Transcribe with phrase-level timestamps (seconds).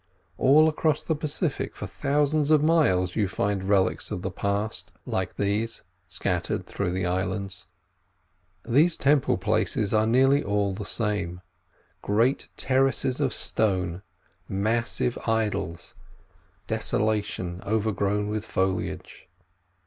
[0.39, 5.35] All across the Pacific for thousands of miles you find relics of the past, like
[5.35, 7.67] these scattered through the islands.
[8.67, 11.41] These temple places are nearly all the same:
[12.01, 14.01] great terraces of stone,
[14.49, 15.93] massive idols,
[16.65, 19.29] desolation overgrown with foliage.